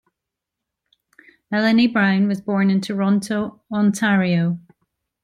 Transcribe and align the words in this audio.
Melleny 1.53 1.93
Brown 1.93 2.27
was 2.27 2.41
born 2.41 2.71
in 2.71 2.81
Toronto, 2.81 3.61
Ontario. 3.71 4.57